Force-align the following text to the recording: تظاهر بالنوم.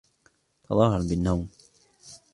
تظاهر 0.63 0.99
بالنوم. 0.99 1.49